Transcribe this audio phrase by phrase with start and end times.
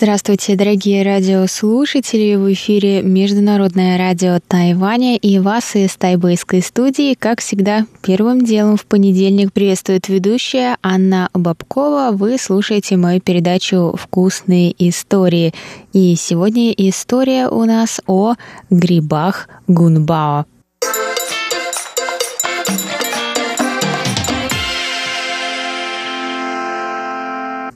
[0.00, 2.36] Здравствуйте, дорогие радиослушатели!
[2.36, 8.86] В эфире Международное радио Тайваня и вас из тайбэйской студии, как всегда, первым делом в
[8.86, 12.10] понедельник приветствует ведущая Анна Бабкова.
[12.12, 15.52] Вы слушаете мою передачу «Вкусные истории».
[15.92, 18.34] И сегодня история у нас о
[18.70, 20.46] грибах гунбао.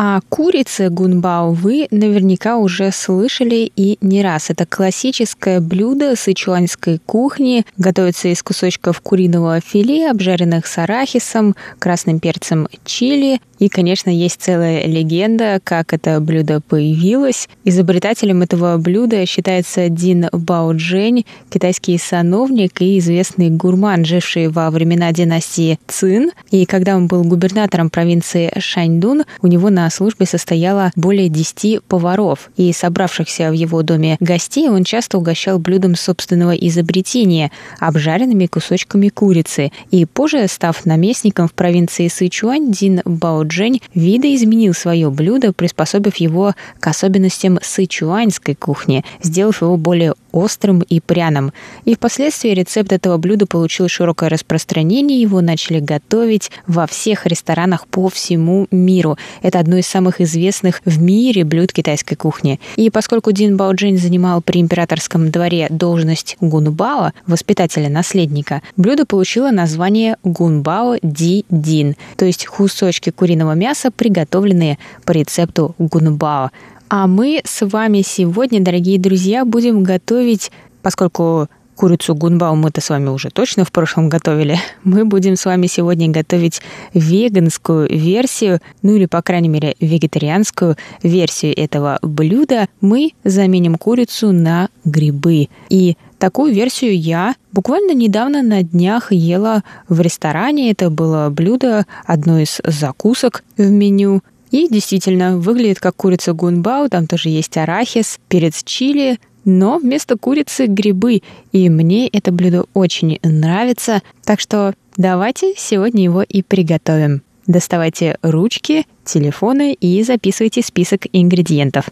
[0.00, 4.48] О курице гунбао вы наверняка уже слышали и не раз.
[4.48, 7.66] Это классическое блюдо сычуанской кухни.
[7.78, 14.86] Готовится из кусочков куриного филе, обжаренных с арахисом, красным перцем чили и, конечно, есть целая
[14.86, 17.48] легенда, как это блюдо появилось.
[17.64, 25.78] Изобретателем этого блюда считается Дин Баоджень, китайский сановник и известный гурман, живший во времена династии
[25.88, 26.30] Цин.
[26.50, 32.50] И когда он был губернатором провинции Шаньдун, у него на службе состояло более 10 поваров.
[32.56, 37.50] И собравшихся в его доме гостей он часто угощал блюдом собственного изобретения–
[37.80, 39.72] обжаренными кусочками курицы.
[39.90, 46.54] И позже, став наместником в провинции Сычуань, Дин Баоджень Джень видоизменил свое блюдо, приспособив его
[46.78, 51.52] к особенностям сычуаньской кухни, сделав его более острым и пряным.
[51.84, 58.08] И впоследствии рецепт этого блюда получил широкое распространение, его начали готовить во всех ресторанах по
[58.08, 59.16] всему миру.
[59.42, 62.60] Это одно из самых известных в мире блюд китайской кухни.
[62.76, 70.96] И поскольку Дин Баоджень занимал при императорском дворе должность гунбао, воспитателя-наследника, блюдо получило название гунбао
[71.02, 76.50] ди дин, то есть кусочки куриного мяса, приготовленные по рецепту гунбао.
[76.90, 80.50] А мы с вами сегодня, дорогие друзья, будем готовить,
[80.80, 84.58] поскольку курицу гунбао мы-то с вами уже точно в прошлом готовили.
[84.84, 86.60] Мы будем с вами сегодня готовить
[86.94, 92.66] веганскую версию, ну или, по крайней мере, вегетарианскую версию этого блюда.
[92.80, 95.48] Мы заменим курицу на грибы.
[95.68, 100.72] И Такую версию я буквально недавно на днях ела в ресторане.
[100.72, 104.22] Это было блюдо, одно из закусок в меню.
[104.50, 110.66] И действительно, выглядит как курица гунбао, там тоже есть арахис, перец чили, но вместо курицы
[110.66, 111.22] грибы.
[111.52, 117.22] И мне это блюдо очень нравится, так что давайте сегодня его и приготовим.
[117.46, 121.88] Доставайте ручки, телефоны и записывайте список ингредиентов.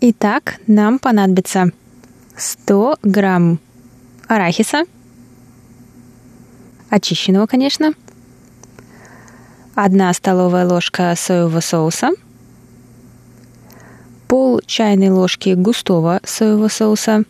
[0.00, 1.70] Итак, нам понадобится
[2.36, 3.58] 100 грамм
[4.26, 4.84] арахиса,
[6.90, 7.94] очищенного, конечно,
[9.76, 12.10] 1 столовая ложка соевого соуса,
[14.28, 17.24] пол чайной ложки густого соевого соуса,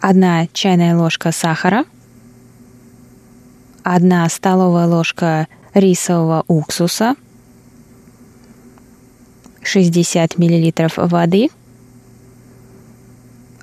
[0.00, 1.84] 1 чайная ложка сахара,
[3.84, 7.14] 1 столовая ложка рисового уксуса–
[9.68, 10.72] 60 мл
[11.08, 11.50] воды,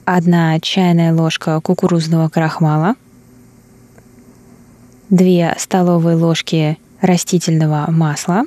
[0.06, 2.96] 1 чайная ложка кукурузного крахмала,
[5.10, 8.44] 2 столовые ложки растительного масла.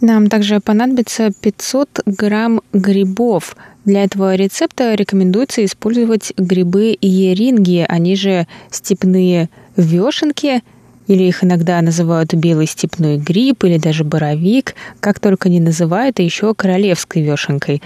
[0.00, 3.56] Нам также понадобится 500 грамм грибов.
[3.84, 10.62] Для этого рецепта рекомендуется использовать грибы еринги, они же степные вешенки–
[11.08, 16.22] или их иногда называют белый степной гриб или даже боровик, как только не называют, а
[16.22, 17.82] еще королевской вешенкой.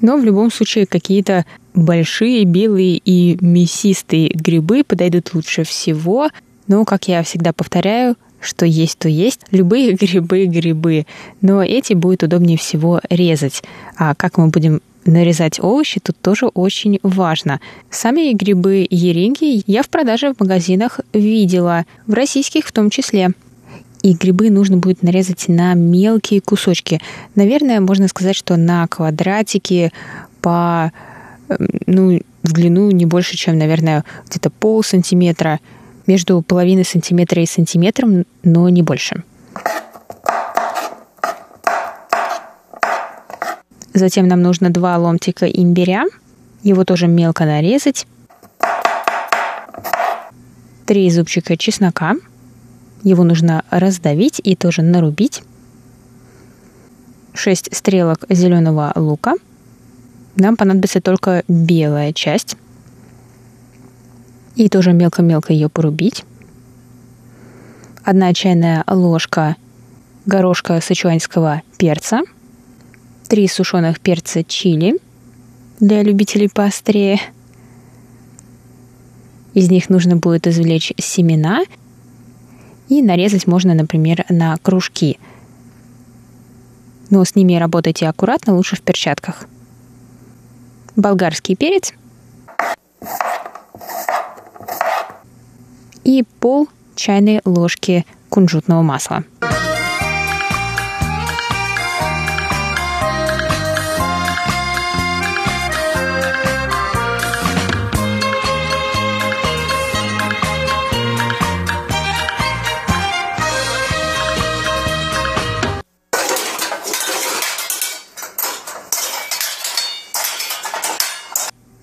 [0.00, 1.44] Но в любом случае какие-то
[1.78, 6.28] большие белые и мясистые грибы подойдут лучше всего.
[6.66, 9.40] Но, как я всегда повторяю, что есть, то есть.
[9.50, 11.06] Любые грибы– грибы.
[11.40, 13.62] Но эти будет удобнее всего резать.
[13.96, 17.60] А как мы будем нарезать овощи тут тоже очень важно.
[17.90, 23.30] Сами грибы еринги я в продаже в магазинах видела, в российских в том числе.
[24.02, 27.00] И грибы нужно будет нарезать на мелкие кусочки.
[27.34, 29.92] Наверное, можно сказать, что на квадратики
[30.40, 30.92] по
[31.86, 35.60] ну, в длину не больше, чем, наверное, где-то пол сантиметра,
[36.06, 39.22] между половиной сантиметра и сантиметром, но не больше.
[43.92, 46.04] Затем нам нужно два ломтика имбиря.
[46.62, 48.06] Его тоже мелко нарезать.
[50.86, 52.14] Три зубчика чеснока.
[53.02, 55.42] Его нужно раздавить и тоже нарубить.
[57.34, 59.34] 6 стрелок зеленого лука.
[60.38, 62.56] Нам понадобится только белая часть.
[64.56, 66.24] И тоже мелко-мелко ее порубить.
[68.04, 69.56] Одна чайная ложка
[70.24, 72.22] горошка сычуанского перца–
[73.28, 74.98] 3 сушеных перца чили
[75.80, 77.20] для любителей поострее.
[79.52, 81.60] Из них нужно будет извлечь семена
[82.88, 85.18] И нарезать можно, например, на кружки.
[87.10, 89.46] Но с ними работайте аккуратно, лучше в перчатках.
[90.98, 91.94] Болгарский перец
[96.02, 96.66] и пол
[96.96, 99.22] чайной ложки кунжутного масла.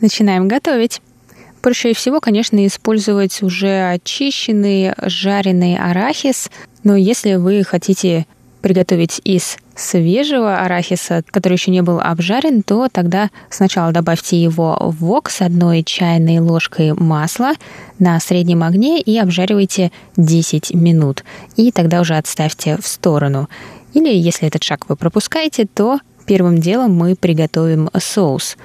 [0.01, 1.01] Начинаем готовить.
[1.61, 6.49] Проще всего, конечно, использовать уже очищенный жареный арахис,
[6.83, 8.27] но если вы хотите
[8.61, 14.97] приготовить из свежего арахиса, который еще не был обжарен, то тогда сначала добавьте его в
[14.97, 17.53] вок с одной чайной ложкой масла
[17.99, 21.23] на среднем огне и обжаривайте 10 минут.
[21.55, 23.49] И тогда уже отставьте в сторону.
[23.93, 28.57] Или если этот шаг вы пропускаете, то первым делом мы приготовим соус.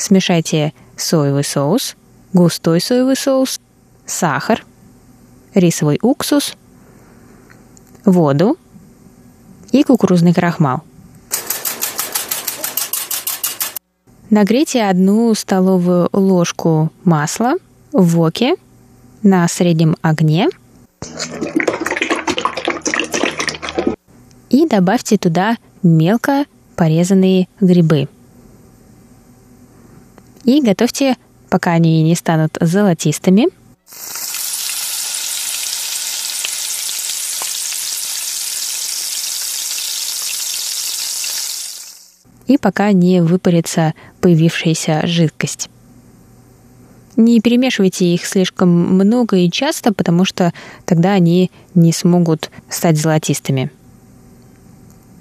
[0.00, 1.94] Смешайте соевый соус,
[2.32, 3.60] густой соевый соус,
[4.06, 4.64] сахар,
[5.52, 6.54] рисовый уксус,
[8.06, 8.56] воду
[9.72, 10.80] и кукурузный крахмал.
[14.30, 17.56] Нагрейте одну столовую ложку масла
[17.92, 18.56] в воке
[19.22, 20.48] на среднем огне
[24.48, 28.08] и добавьте туда мелко порезанные грибы–
[30.44, 31.16] и готовьте,
[31.48, 33.48] пока они не станут золотистыми.
[42.46, 45.70] И пока не выпарится появившаяся жидкость.
[47.16, 50.52] Не перемешивайте их слишком много и часто, потому что
[50.84, 53.70] тогда они не смогут стать золотистыми.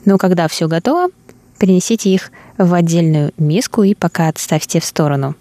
[0.05, 1.09] Но когда все готово,
[1.59, 5.35] перенесите их в отдельную миску и пока отставьте в сторону.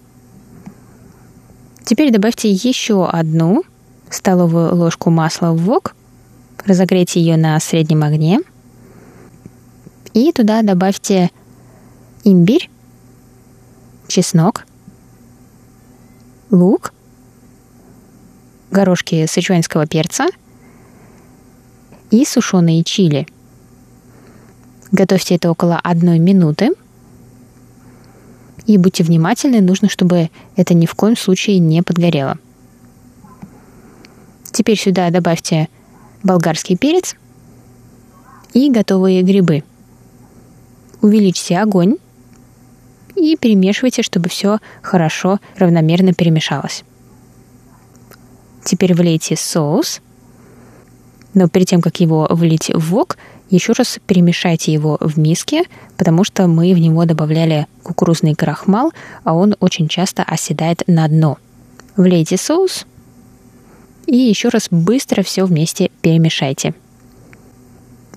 [1.84, 3.64] Теперь добавьте еще одну
[4.08, 5.94] столовую ложку масла в вок,
[6.64, 8.40] разогрейте ее на среднем огне
[10.14, 11.30] и туда добавьте
[12.24, 12.70] имбирь,
[14.06, 14.64] чеснок,
[16.50, 16.94] лук,
[18.70, 20.28] горошки сычуанского перца
[22.10, 23.26] и сушеные чили–
[24.90, 26.70] Готовьте это около одной минуты.
[28.68, 32.36] И будьте внимательны, нужно, чтобы это ни в коем случае не подгорело.
[34.52, 35.68] Теперь сюда добавьте
[36.22, 37.16] болгарский перец
[38.52, 39.64] и готовые грибы.
[41.00, 41.96] Увеличьте огонь
[43.16, 46.84] и перемешивайте, чтобы все хорошо, равномерно перемешалось.
[48.64, 50.02] Теперь влейте соус.
[51.32, 53.16] Но перед тем, как его влить в вок,
[53.50, 55.64] еще раз перемешайте его в миске,
[55.96, 58.92] потому что мы в него добавляли кукурузный крахмал,
[59.24, 61.38] а он очень часто оседает на дно.
[61.96, 62.86] Влейте соус
[64.06, 66.74] и еще раз быстро все вместе перемешайте.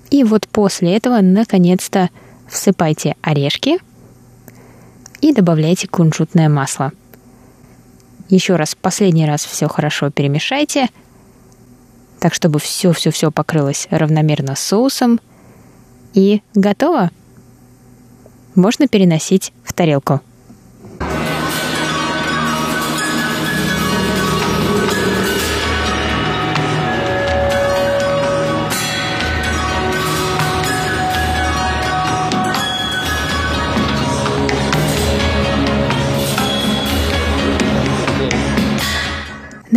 [0.09, 2.09] И вот после этого наконец-то
[2.49, 3.77] всыпайте орешки
[5.21, 6.91] и добавляйте кунжутное масло.
[8.27, 10.89] Еще раз, последний раз все хорошо перемешайте–
[12.21, 15.19] так чтобы все-все-все покрылось равномерно соусом.
[16.13, 17.09] И готово.
[18.53, 20.21] Можно переносить в тарелку.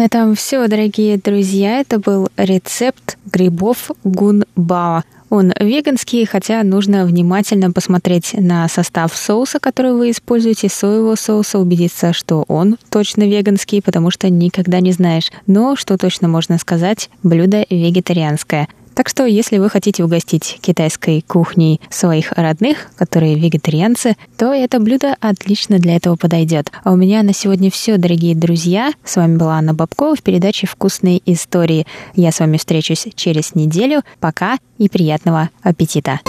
[0.05, 1.81] На этом все, дорогие друзья.
[1.81, 5.03] Это был рецепт грибов гунбао.
[5.31, 12.13] Он веганский, хотя нужно внимательно посмотреть на состав соуса, который вы используете, соевого соуса, убедиться,
[12.13, 15.31] что он точно веганский, потому что никогда не знаешь.
[15.47, 21.81] Но что точно можно сказать, блюдо вегетарианское– так что, если вы хотите угостить китайской кухней
[21.91, 26.71] своих родных, которые вегетарианцы, то это блюдо отлично для этого подойдет.
[26.85, 28.93] А у меня на сегодня все, дорогие друзья.
[29.05, 31.87] С вами была Анна Бабкова в передаче «Вкусные истории».
[32.15, 34.03] Я с вами встречусь через неделю.
[34.21, 36.21] Пока и приятного аппетита!